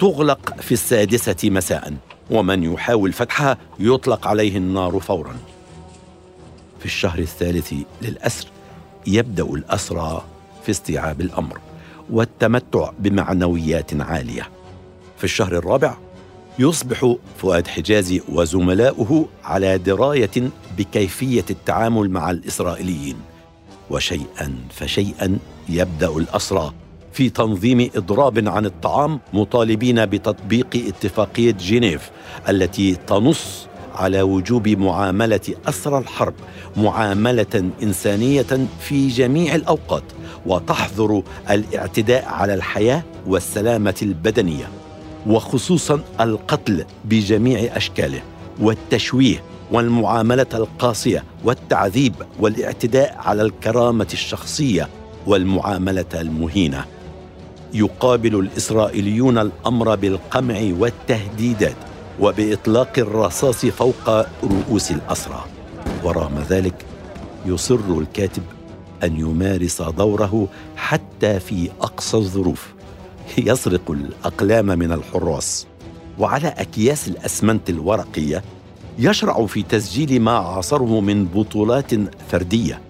تغلق 0.00 0.60
في 0.60 0.72
السادسة 0.72 1.50
مساء 1.50 1.94
ومن 2.30 2.62
يحاول 2.62 3.12
فتحها 3.12 3.58
يطلق 3.78 4.26
عليه 4.26 4.56
النار 4.56 5.00
فورا. 5.00 5.36
في 6.78 6.84
الشهر 6.84 7.18
الثالث 7.18 7.74
للأسر 8.02 8.51
يبدأ 9.06 9.44
الأسرى 9.44 10.24
في 10.64 10.70
استيعاب 10.70 11.20
الأمر 11.20 11.58
والتمتع 12.10 12.90
بمعنويات 12.98 14.00
عالية. 14.00 14.48
في 15.18 15.24
الشهر 15.24 15.56
الرابع 15.56 15.94
يصبح 16.58 17.14
فؤاد 17.38 17.66
حجازي 17.66 18.22
وزملاؤه 18.28 19.28
على 19.44 19.78
دراية 19.78 20.50
بكيفية 20.78 21.44
التعامل 21.50 22.10
مع 22.10 22.30
الإسرائيليين. 22.30 23.16
وشيئا 23.90 24.54
فشيئا 24.70 25.38
يبدأ 25.68 26.08
الأسرى 26.08 26.72
في 27.12 27.30
تنظيم 27.30 27.90
إضراب 27.96 28.48
عن 28.48 28.66
الطعام 28.66 29.20
مطالبين 29.32 30.06
بتطبيق 30.06 30.66
اتفاقية 30.88 31.52
جنيف 31.52 32.10
التي 32.48 32.94
تنص 32.94 33.66
على 33.94 34.22
وجوب 34.22 34.68
معاملة 34.68 35.40
أسرى 35.68 35.98
الحرب 35.98 36.34
معاملة 36.76 37.70
إنسانية 37.82 38.66
في 38.80 39.08
جميع 39.08 39.54
الأوقات 39.54 40.04
وتحظر 40.46 41.22
الاعتداء 41.50 42.24
على 42.24 42.54
الحياة 42.54 43.02
والسلامة 43.26 43.94
البدنية 44.02 44.68
وخصوصا 45.26 46.00
القتل 46.20 46.84
بجميع 47.04 47.76
أشكاله 47.76 48.22
والتشويه 48.60 49.42
والمعاملة 49.72 50.46
القاسية 50.54 51.24
والتعذيب 51.44 52.14
والاعتداء 52.40 53.16
على 53.18 53.42
الكرامة 53.42 54.08
الشخصية 54.12 54.88
والمعاملة 55.26 56.04
المهينة. 56.14 56.84
يقابل 57.74 58.34
الإسرائيليون 58.38 59.38
الأمر 59.38 59.94
بالقمع 59.94 60.60
والتهديدات. 60.78 61.76
وبإطلاق 62.20 62.98
الرصاص 62.98 63.66
فوق 63.66 64.26
رؤوس 64.44 64.90
الأسرى. 64.90 65.44
ورغم 66.04 66.44
ذلك 66.48 66.86
يصر 67.46 67.98
الكاتب 67.98 68.42
أن 69.02 69.20
يمارس 69.20 69.82
دوره 69.82 70.48
حتى 70.76 71.40
في 71.40 71.70
أقصى 71.80 72.16
الظروف. 72.16 72.74
يسرق 73.38 73.90
الأقلام 73.90 74.66
من 74.66 74.92
الحراس. 74.92 75.66
وعلى 76.18 76.48
أكياس 76.48 77.08
الأسمنت 77.08 77.70
الورقية 77.70 78.42
يشرع 78.98 79.46
في 79.46 79.62
تسجيل 79.62 80.20
ما 80.20 80.30
عاصره 80.30 81.00
من 81.00 81.24
بطولات 81.24 81.90
فردية. 82.30 82.80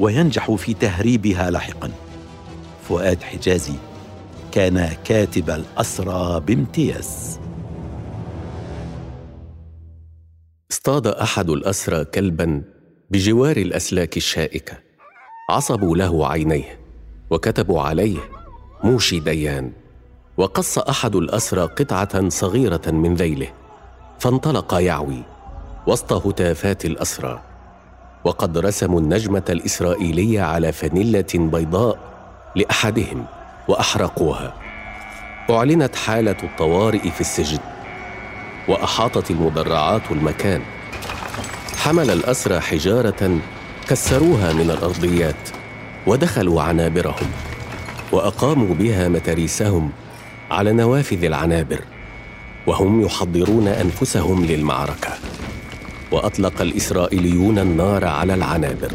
وينجح 0.00 0.50
في 0.52 0.74
تهريبها 0.74 1.50
لاحقا. 1.50 1.90
فؤاد 2.88 3.22
حجازي 3.22 3.74
كان 4.52 4.88
كاتب 5.04 5.50
الأسرى 5.50 6.40
بامتياز. 6.40 7.38
اصطاد 10.84 11.06
أحد 11.06 11.50
الأسرى 11.50 12.04
كلبا 12.04 12.62
بجوار 13.10 13.56
الأسلاك 13.56 14.16
الشائكة. 14.16 14.76
عصبوا 15.50 15.96
له 15.96 16.28
عينيه 16.28 16.78
وكتبوا 17.30 17.80
عليه 17.80 18.18
موشي 18.82 19.20
ديان 19.20 19.72
وقص 20.36 20.78
أحد 20.78 21.16
الأسرى 21.16 21.60
قطعة 21.60 22.28
صغيرة 22.28 22.90
من 22.90 23.14
ذيله. 23.14 23.48
فانطلق 24.18 24.74
يعوي 24.74 25.22
وسط 25.86 26.12
هتافات 26.12 26.84
الأسرى. 26.84 27.42
وقد 28.24 28.58
رسموا 28.58 29.00
النجمة 29.00 29.44
الإسرائيلية 29.48 30.42
على 30.42 30.72
فانيلة 30.72 31.32
بيضاء 31.34 31.98
لأحدهم 32.56 33.26
وأحرقوها. 33.68 34.54
أعلنت 35.50 35.96
حالة 35.96 36.36
الطوارئ 36.42 37.10
في 37.10 37.20
السجن. 37.20 37.73
وأحاطت 38.68 39.30
المدرعات 39.30 40.02
المكان. 40.10 40.62
حمل 41.76 42.10
الأسرى 42.10 42.60
حجارة 42.60 43.38
كسروها 43.88 44.52
من 44.52 44.70
الأرضيات 44.70 45.48
ودخلوا 46.06 46.62
عنابرهم 46.62 47.30
وأقاموا 48.12 48.74
بها 48.74 49.08
متاريسهم 49.08 49.90
على 50.50 50.72
نوافذ 50.72 51.24
العنابر 51.24 51.80
وهم 52.66 53.02
يحضرون 53.02 53.68
أنفسهم 53.68 54.44
للمعركة. 54.44 55.10
وأطلق 56.12 56.60
الإسرائيليون 56.60 57.58
النار 57.58 58.04
على 58.04 58.34
العنابر. 58.34 58.90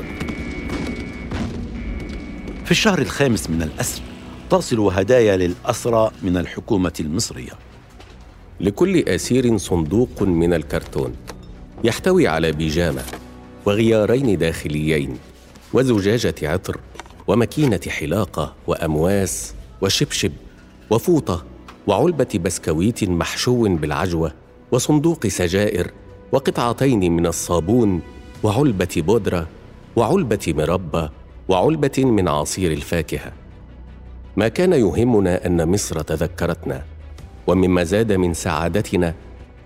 في 2.66 2.72
الشهر 2.72 3.00
الخامس 3.00 3.50
من 3.50 3.62
الأسر 3.62 4.02
تصل 4.50 4.80
هدايا 4.80 5.38
للأسرى 5.38 6.12
من 6.24 6.38
الحكومة 6.38 6.94
المصرية. 7.00 7.69
لكل 8.62 8.98
أسير 8.98 9.58
صندوق 9.58 10.24
من 10.24 10.54
الكرتون 10.54 11.16
يحتوي 11.84 12.28
على 12.28 12.52
بيجامة 12.52 13.04
وغيارين 13.66 14.38
داخليين 14.38 15.18
وزجاجة 15.74 16.36
عطر 16.44 16.80
وماكينة 17.28 17.80
حلاقة 17.88 18.56
وأمواس 18.68 19.54
وشبشب 19.82 20.32
وفوطة 20.90 21.46
وعلبة 21.88 22.40
بسكويت 22.46 23.04
محشو 23.04 23.76
بالعجوة 23.76 24.34
وصندوق 24.72 25.28
سجائر 25.28 25.92
وقطعتين 26.32 27.12
من 27.12 27.26
الصابون 27.26 28.02
وعلبة 28.44 28.90
بودرة 28.98 29.48
وعلبة 29.96 30.54
مربى 30.58 31.10
وعلبة 31.48 32.06
من 32.06 32.28
عصير 32.28 32.72
الفاكهة. 32.72 33.32
ما 34.38 34.48
كان 34.48 34.74
يهمنا 34.74 35.46
أن 35.46 35.72
مصر 35.72 36.02
تذكرتنا. 36.02 36.84
ومما 37.50 37.84
زاد 37.84 38.14
من 38.14 38.34
سعادتنا 38.34 39.16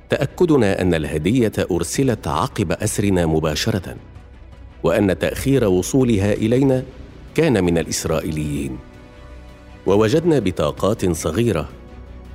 تأكدنا 0.10 0.82
أن 0.82 0.94
الهدية 0.94 1.52
أرسلت 1.72 2.28
عقب 2.28 2.72
أسرنا 2.72 3.26
مباشرة 3.26 3.96
وأن 4.84 5.20
تأخير 5.20 5.68
وصولها 5.68 6.34
إلينا 6.34 6.84
كان 7.36 7.64
من 7.64 7.78
الإسرائيليين. 7.78 8.78
ووجدنا 9.86 10.40
بطاقات 10.40 11.12
صغيرة 11.12 11.70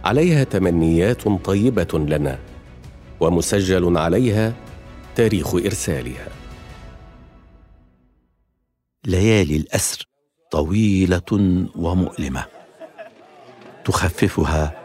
عليها 0.04 0.44
تمنيات 0.44 1.28
طيبة 1.28 1.98
لنا 1.98 2.38
ومسجل 3.20 3.96
عليها 3.96 4.54
تاريخ 5.16 5.54
إرسالها. 5.54 6.28
ليالي 9.06 9.56
الأسر 9.56 10.08
طويلة 10.50 11.66
ومؤلمة 11.76 12.44
تخففها 13.84 14.77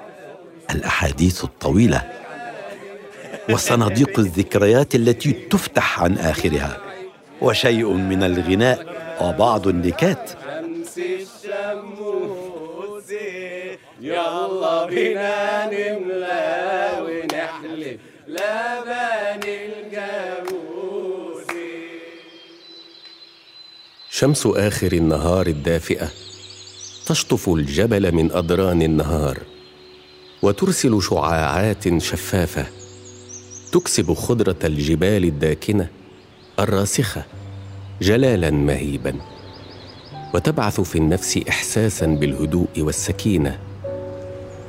الأحاديث 0.74 1.44
الطويلة 1.44 2.02
وصناديق 3.50 4.20
الذكريات 4.20 4.96
التي 4.96 5.32
تفتح 5.32 6.04
عن 6.04 6.18
آخرها. 6.18 6.78
وشيء 7.42 7.94
من 7.94 8.24
الغناء 8.24 8.78
وبعض 9.22 9.68
النكات. 9.68 10.32
يلا 14.02 14.86
بينا 14.86 15.66
نملى 15.66 17.00
ونحلف 17.02 18.00
لبن 18.28 19.44
الجاموس 19.48 20.54
شمس 24.10 24.48
آخر 24.48 24.92
النهار 24.94 25.48
الدافئة 25.48 26.08
تشطف 27.08 27.50
الجبل 27.50 28.12
من 28.12 28.32
أدران 28.32 28.82
النهار. 28.82 29.38
وترسل 30.44 31.02
شعاعات 31.02 31.98
شفافة 31.98 32.66
تكسب 33.72 34.14
خضرة 34.14 34.56
الجبال 34.64 35.24
الداكنة 35.24 35.88
الراسخة 36.60 37.24
جلالا 38.02 38.52
مهيبا 38.52 39.16
وتبعث 40.34 40.82
في 40.82 40.98
النفس 40.98 41.40
إحساسا 41.50 42.06
بالهدوء 42.06 42.68
والسكينة 42.78 43.60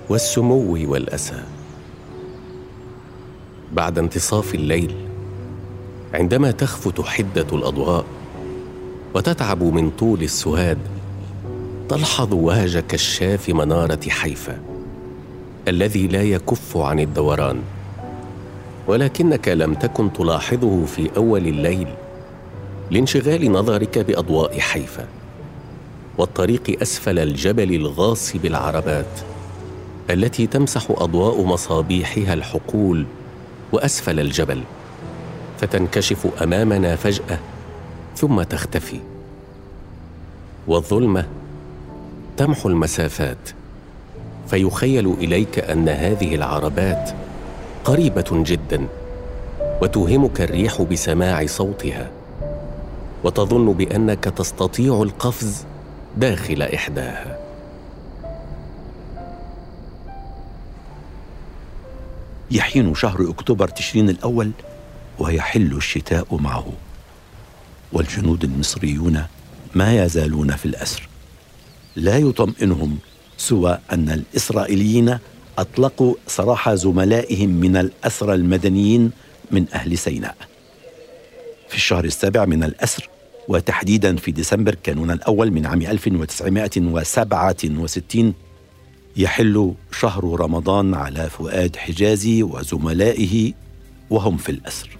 والسمو 0.09 0.93
والأسى. 0.93 1.43
بعد 3.73 3.99
انتصاف 3.99 4.55
الليل 4.55 4.95
عندما 6.15 6.51
تخفت 6.51 7.01
حدة 7.01 7.47
الأضواء 7.53 8.05
وتتعب 9.15 9.63
من 9.63 9.91
طول 9.91 10.23
السهاد 10.23 10.79
تلحظ 11.89 12.35
وهج 12.35 12.79
كشاف 12.79 13.51
منارة 13.51 14.09
حيفا. 14.09 14.74
الذي 15.68 16.07
لا 16.07 16.22
يكف 16.22 16.77
عن 16.77 17.00
الدوران 17.00 17.62
ولكنك 18.87 19.48
لم 19.48 19.74
تكن 19.74 20.12
تلاحظه 20.12 20.85
في 20.85 21.11
أول 21.16 21.46
الليل 21.46 21.88
لانشغال 22.90 23.53
نظرك 23.53 23.98
بأضواء 23.98 24.61
حيفا 24.61 25.07
والطريق 26.18 26.79
أسفل 26.83 27.18
الجبل 27.18 27.74
الغاص 27.74 28.37
بالعربات 28.37 29.20
التي 30.11 30.46
تمسح 30.46 30.90
أضواء 30.90 31.42
مصابيحها 31.42 32.35
الحقول 32.35 33.07
وأسفل 33.72 34.20
الجبل 34.20 34.61
فتنكشف 35.61 36.42
أمامنا 36.42 36.96
فجأة 36.96 37.38
ثم 38.16 38.42
تختفي 38.42 39.00
والظلمة 40.66 41.27
تمحو 42.37 42.68
المسافات. 42.68 43.50
فيخيل 44.47 45.13
إليك 45.13 45.59
أن 45.59 45.89
هذه 45.89 46.35
العربات 46.35 47.11
قريبة 47.85 48.25
جدا 48.33 48.87
وتوهمك 49.83 50.41
الريح 50.41 50.83
بسماع 50.83 51.47
صوتها 51.47 52.11
وتظن 53.25 53.73
بأنك 53.73 54.25
تستطيع 54.25 55.03
القفز 55.03 55.65
داخل 56.17 56.63
إحداها. 56.63 57.39
يحين 62.51 62.95
شهر 62.95 63.31
أكتوبر 63.31 63.69
تشرين 63.69 64.09
الأول 64.09 64.51
ويحل 65.19 65.77
الشتاء 65.77 66.37
معه. 66.37 66.73
والجنود 67.93 68.45
المصريون 68.45 69.23
ما 69.75 70.05
يزالون 70.05 70.57
في 70.57 70.67
الأسر. 70.67 71.09
لا 71.97 72.19
يطمئنهم 72.19 72.99
سوى 73.45 73.79
أن 73.93 74.11
الإسرائيليين 74.11 75.19
أطلقوا 75.59 76.15
سراح 76.27 76.75
زملائهم 76.75 77.51
من 77.51 77.77
الأسرى 77.77 78.35
المدنيين 78.35 79.11
من 79.51 79.67
أهل 79.75 79.99
سيناء. 79.99 80.37
في 81.69 81.77
الشهر 81.77 82.05
السابع 82.05 82.45
من 82.45 82.65
الأسر 82.65 83.09
وتحديدا 83.49 84.17
في 84.17 84.33
ديسمبر 84.33 84.75
كانون 84.75 85.11
الأول 85.11 85.51
من 85.51 85.67
عام 85.67 85.83
1967 85.83 88.35
يحل 89.17 89.75
شهر 89.93 90.41
رمضان 90.41 90.95
على 90.95 91.31
فؤاد 91.31 91.77
حجازي 91.77 92.43
وزملائه 92.43 93.53
وهم 94.11 94.37
في 94.37 94.49
الأسر. 94.49 94.99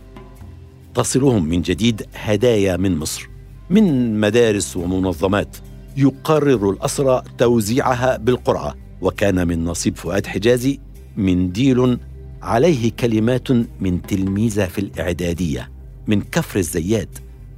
تصلهم 0.95 1.45
من 1.45 1.63
جديد 1.63 2.07
هدايا 2.15 2.77
من 2.77 2.97
مصر 2.97 3.29
من 3.71 4.21
مدارس 4.21 4.77
ومنظمات 4.77 5.57
يقرر 5.97 6.71
الأسرى 6.71 7.23
توزيعها 7.39 8.17
بالقرعة. 8.17 8.75
وكان 9.01 9.49
من 9.49 9.65
نصيب 9.65 9.97
فؤاد 9.97 10.27
حجازي 10.27 10.81
منديل 11.17 11.99
عليه 12.43 12.93
كلمات 12.93 13.51
من 13.81 14.03
تلميذة 14.03 14.67
في 14.67 14.79
الإعدادية. 14.79 15.71
من 16.07 16.23
كفر 16.23 16.59
الزيات 16.59 17.09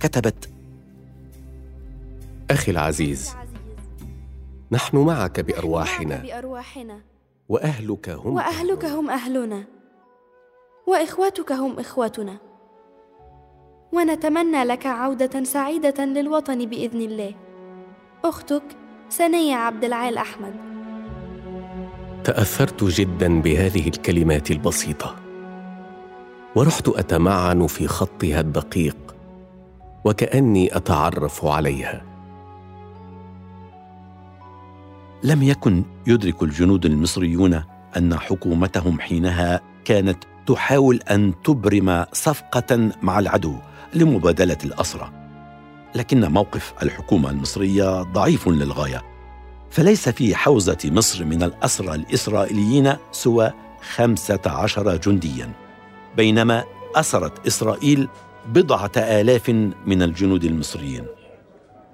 كتبت 0.00 0.48
أخي 2.50 2.72
العزيز 2.72 3.34
نحن 4.72 4.96
معك 4.96 5.40
بأرواحنا. 5.40 6.22
وأهلك 7.48 8.08
هم 8.08 8.34
وأهلك 8.34 8.84
هم 8.84 9.10
أهلنا. 9.10 9.64
وإخوتك 10.86 11.52
هم 11.52 11.78
إخوتنا 11.78 12.36
ونتمنى 13.92 14.64
لك 14.64 14.86
عودة 14.86 15.44
سعيدة 15.44 16.04
للوطن 16.04 16.66
بإذن 16.66 17.00
الله. 17.00 17.34
أختك 18.28 18.62
سنية 19.08 19.54
عبد 19.54 19.84
العال 19.84 20.18
أحمد. 20.18 20.54
تأثرت 22.24 22.84
جدا 22.84 23.40
بهذه 23.40 23.88
الكلمات 23.88 24.50
البسيطة 24.50 25.16
ورحت 26.54 26.88
أتمعن 26.88 27.66
في 27.66 27.88
خطها 27.88 28.40
الدقيق 28.40 28.96
وكأني 30.04 30.76
أتعرف 30.76 31.44
عليها. 31.44 32.02
لم 35.24 35.42
يكن 35.42 35.84
يدرك 36.06 36.42
الجنود 36.42 36.86
المصريون 36.86 37.62
أن 37.96 38.18
حكومتهم 38.18 39.00
حينها 39.00 39.60
كانت 39.84 40.24
تحاول 40.46 41.00
أن 41.10 41.32
تبرم 41.44 42.04
صفقة 42.12 42.90
مع 43.02 43.18
العدو 43.18 43.54
لمبادلة 43.94 44.58
الأسرى. 44.64 45.15
لكن 45.94 46.32
موقف 46.32 46.74
الحكومة 46.82 47.30
المصرية 47.30 48.02
ضعيف 48.02 48.48
للغاية 48.48 49.02
فليس 49.70 50.08
في 50.08 50.34
حوزة 50.34 50.78
مصر 50.84 51.24
من 51.24 51.42
الأسرى 51.42 51.94
الإسرائيليين 51.94 52.92
سوى 53.12 53.52
خمسة 53.94 54.40
عشر 54.46 54.96
جنديا 54.96 55.52
بينما 56.16 56.64
أسرت 56.94 57.46
إسرائيل 57.46 58.08
بضعة 58.46 58.92
آلاف 58.96 59.50
من 59.86 60.02
الجنود 60.02 60.44
المصريين. 60.44 61.04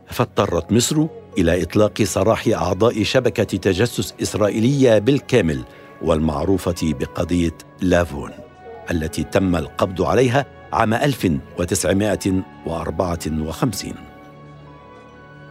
فاضطرت 0.06 0.72
مصر 0.72 1.06
إلى 1.38 1.62
إطلاق 1.62 2.02
سراح 2.02 2.48
أعضاء 2.48 3.02
شبكة 3.02 3.44
تجسس 3.44 4.14
إسرائيلية 4.22 4.98
بالكامل 4.98 5.64
والمعروفة 6.02 6.74
بقضية 6.82 7.58
لافون 7.80 8.30
التي 8.90 9.24
تم 9.24 9.56
القبض 9.56 10.02
عليها 10.02 10.46
عام 10.72 10.94
1954 10.94 13.94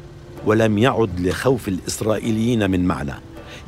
ولم 0.47 0.79
يعد 0.79 1.21
لخوف 1.21 1.69
الإسرائيليين 1.69 2.71
من 2.71 2.85
معنى. 2.85 3.15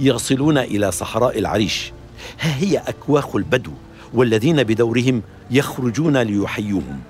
يصلون 0.01 0.59
إلى 0.59 0.93
صحراء 0.93 1.39
العريش. 1.39 1.93
ها 2.41 2.57
هي 2.57 2.79
أكواخ 2.79 3.37
البدو 3.37 3.73
والذين 4.15 4.63
بدورهم 4.63 5.23
يخرجون 5.51 6.17
ليحيوهم. 6.17 7.01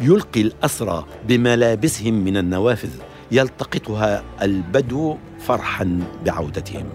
يلقي 0.00 0.40
الأسرى 0.40 1.06
بملابسهم 1.28 2.14
من 2.14 2.36
النوافذ 2.36 2.90
يلتقطها 3.32 4.22
البدو 4.42 5.16
فرحا 5.46 6.00
بعودتهم. 6.26 6.86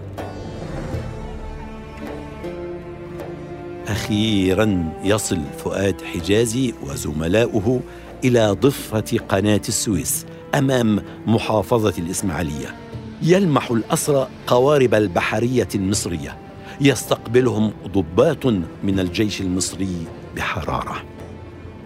أخيرا 3.94 4.92
يصل 5.04 5.40
فؤاد 5.58 6.02
حجازي 6.02 6.74
وزملاؤه 6.82 7.80
إلى 8.24 8.50
ضفة 8.50 9.18
قناة 9.28 9.60
السويس 9.68 10.26
أمام 10.54 11.02
محافظة 11.26 11.94
الإسماعيلية. 11.98 12.74
يلمح 13.22 13.70
الأسرى 13.70 14.28
قوارب 14.46 14.94
البحرية 14.94 15.68
المصرية. 15.74 16.38
يستقبلهم 16.80 17.72
ضباط 17.86 18.46
من 18.84 19.00
الجيش 19.00 19.40
المصري 19.40 20.06
بحرارة. 20.36 20.96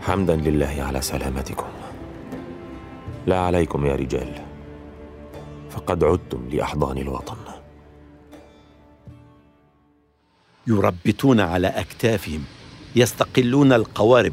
حمدا 0.00 0.36
لله 0.36 0.76
على 0.78 1.00
سلامتكم. 1.00 1.66
لا 3.26 3.38
عليكم 3.38 3.86
يا 3.86 3.94
رجال. 3.94 4.34
فقد 5.70 6.04
عدتم 6.04 6.48
لأحضان 6.52 6.98
الوطن. 6.98 7.36
يربتون 10.68 11.40
على 11.40 11.66
أكتافهم 11.66 12.42
يستقلون 12.96 13.72
القوارب 13.72 14.32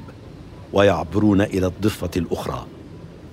ويعبرون 0.74 1.42
إلى 1.42 1.68
الضفة 1.68 2.10
الأخرى 2.18 2.66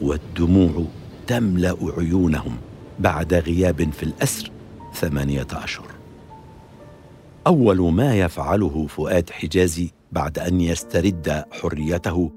والدموع 0.01 0.85
تملأ 1.27 1.77
عيونهم 1.99 2.57
بعد 2.99 3.35
غياب 3.35 3.93
في 3.93 4.03
الأسر 4.03 4.51
ثمانية 4.95 5.47
اشهر 5.53 5.87
أول 7.47 7.93
ما 7.93 8.15
يفعله 8.15 8.87
فؤاد 8.87 9.31
حجازي 9.31 9.91
بعد 10.13 10.39
أن 10.39 10.61
يسترد 10.61 11.45
حريته 11.53 12.31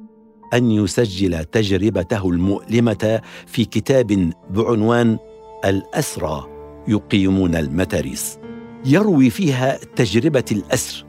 أن 0.54 0.71
يسجل 0.71 1.43
تجربته 1.43 2.30
المؤلمة 2.30 3.21
في 3.45 3.65
كتاب 3.65 4.34
بعنوان 4.49 5.17
الأسرى 5.65 6.47
يقيمون 6.88 7.56
المتاريس. 7.56 8.39
يروي 8.86 9.30
فيها 9.30 9.80
تجربة 9.95 10.45
الأسر. 10.52 11.06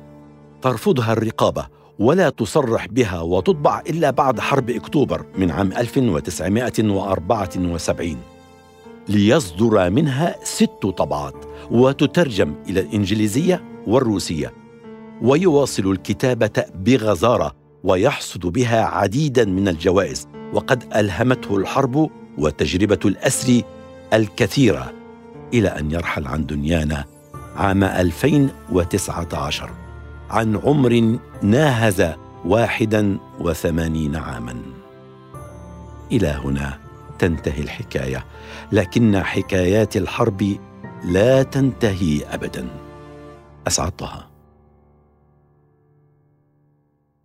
ترفضها 0.62 1.12
الرقابة 1.12 1.66
ولا 1.98 2.30
تصرح 2.30 2.86
بها 2.86 3.20
وتطبع 3.20 3.80
إلا 3.80 4.10
بعد 4.10 4.40
حرب 4.40 4.70
أكتوبر 4.70 5.26
من 5.38 5.50
عام 5.50 5.72
1974 5.72 8.16
ليصدر 9.08 9.90
منها 9.90 10.36
ست 10.44 10.86
طبعات 10.98 11.44
وتترجم 11.70 12.54
إلى 12.68 12.80
الإنجليزية 12.80 13.62
والروسية. 13.86 14.52
ويواصل 15.22 15.90
الكتابة 15.90 16.64
بغزارة 16.74 17.52
ويحصد 17.84 18.46
بها 18.46 18.84
عديدا 18.84 19.44
من 19.44 19.68
الجوائز 19.68 20.28
وقد 20.52 20.84
ألهمته 20.96 21.56
الحرب 21.56 22.10
وتجربة 22.38 22.98
الأسر 23.04 23.62
الكثيرة. 24.12 24.92
إلى 25.54 25.68
أن 25.68 25.90
يرحل 25.90 26.26
عن 26.26 26.46
دنيانا 26.46 27.04
عام 27.56 27.84
2019 27.84 29.70
عن 30.30 30.56
عمر 30.56 31.18
ناهز 31.42 32.14
واحدا 32.44 33.18
وثمانين 33.40 34.16
عاما. 34.16 34.62
إلى 36.12 36.28
هنا 36.28 36.78
تنتهي 37.18 37.60
الحكاية 37.62 38.26
لكن 38.72 39.22
حكايات 39.22 39.96
الحرب 39.96 40.58
لا 41.04 41.42
تنتهي 41.42 42.24
ابدا. 42.24 42.68
أسعد 43.66 43.92
طه. 43.92 44.30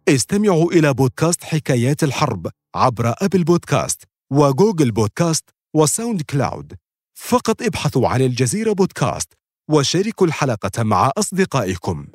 استمعوا 0.09 0.71
إلى 0.71 0.93
بودكاست 0.93 1.43
حكايات 1.43 2.03
الحرب 2.03 2.47
عبر 2.75 3.13
Apple 3.21 3.43
Podcast 3.43 4.03
و 4.31 4.40
Google 4.40 4.91
Podcast 4.91 5.49
و 5.75 6.21
SoundCloud. 6.21 6.73
فقط 7.15 7.61
ابحثوا 7.61 8.07
عن 8.07 8.21
الجزيرة 8.21 8.73
بودكاست 8.73 9.40
وشاركوا 9.71 10.27
الحلقة 10.27 10.83
مع 10.83 11.11
أصدقائكم. 11.17 12.07